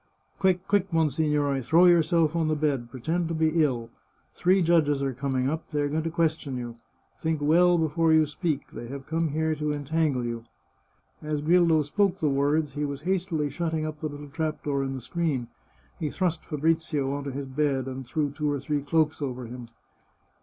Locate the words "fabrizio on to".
16.45-17.31